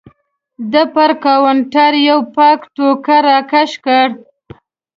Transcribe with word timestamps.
ده 0.71 0.83
پر 0.95 1.11
کاونټر 1.25 1.91
یو 2.09 2.19
پاک 2.35 2.59
ټوکر 2.75 3.21
راکش 3.29 3.71
کړ. 3.85 4.07